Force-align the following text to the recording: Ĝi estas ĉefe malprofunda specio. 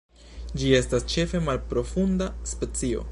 Ĝi 0.61 0.71
estas 0.77 1.05
ĉefe 1.15 1.43
malprofunda 1.49 2.33
specio. 2.55 3.09